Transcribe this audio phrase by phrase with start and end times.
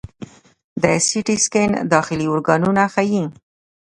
[0.81, 3.23] د سی ټي سکین داخلي ارګانونه ښيي.